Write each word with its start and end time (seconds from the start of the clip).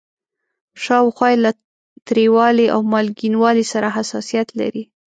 شاوخوا 0.83 1.27
یې 1.31 1.37
له 1.43 1.51
تریوالي 2.07 2.67
او 2.73 2.79
مالګینوالي 2.91 3.65
سره 3.73 3.87
حساسیت 3.97 4.47
لري. 4.59 4.83